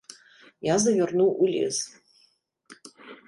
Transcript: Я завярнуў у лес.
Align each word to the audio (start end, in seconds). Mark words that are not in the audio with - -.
Я 0.67 0.75
завярнуў 0.83 1.29
у 1.45 1.51
лес. 1.53 1.77